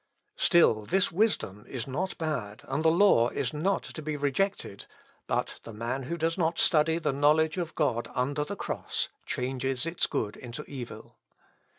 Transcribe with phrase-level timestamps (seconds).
[0.37, 0.43] 24.
[0.43, 4.17] "Still this wisdom(§ 22) is not bad; and the law(§ 23) is not to be
[4.17, 4.87] rejected;
[5.27, 9.85] but the man who does not study the knowledge of God under the cross, changes
[9.85, 11.17] its good into evil.